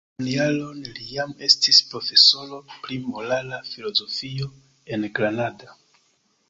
[0.17, 4.53] Postan jaron li jam estis profesoro pri morala filozofio
[4.97, 5.81] en Granada.